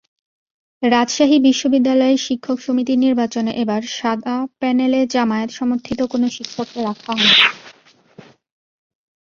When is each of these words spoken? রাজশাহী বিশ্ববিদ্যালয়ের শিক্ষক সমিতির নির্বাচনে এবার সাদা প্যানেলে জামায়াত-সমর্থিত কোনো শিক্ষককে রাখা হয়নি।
রাজশাহী 0.83 1.37
বিশ্ববিদ্যালয়ের 1.39 2.19
শিক্ষক 2.19 2.57
সমিতির 2.59 2.99
নির্বাচনে 2.99 3.51
এবার 3.63 3.81
সাদা 3.97 4.35
প্যানেলে 4.59 4.99
জামায়াত-সমর্থিত 5.13 5.99
কোনো 6.11 6.27
শিক্ষককে 6.29 6.79
রাখা 6.87 7.11
হয়নি। 7.13 7.45